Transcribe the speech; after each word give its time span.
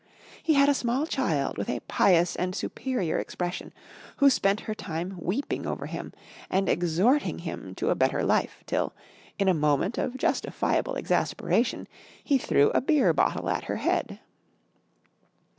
He 0.41 0.55
had 0.55 0.67
a 0.67 0.73
small 0.73 1.05
child 1.05 1.59
with 1.59 1.69
a 1.69 1.81
pious 1.81 2.35
and 2.35 2.55
superior 2.55 3.19
expression, 3.19 3.71
who 4.17 4.31
spent 4.31 4.61
her 4.61 4.73
time 4.73 5.15
weeping 5.19 5.67
over 5.67 5.85
him 5.85 6.11
and 6.49 6.67
exhorting 6.67 7.37
him 7.37 7.75
to 7.75 7.91
a 7.91 7.95
better 7.95 8.23
life, 8.23 8.63
till, 8.65 8.93
in 9.37 9.47
a 9.47 9.53
moment 9.53 9.99
of 9.99 10.17
justifiable 10.17 10.95
exasperation, 10.95 11.87
he 12.23 12.39
threw 12.39 12.71
a 12.71 12.81
beer 12.81 13.13
bottle 13.13 13.47
at 13.47 13.65
her 13.65 13.75
head. 13.77 14.19